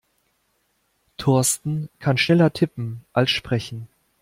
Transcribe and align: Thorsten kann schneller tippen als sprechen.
Thorsten 1.19 1.87
kann 1.99 2.17
schneller 2.17 2.51
tippen 2.51 3.05
als 3.13 3.29
sprechen. 3.29 3.87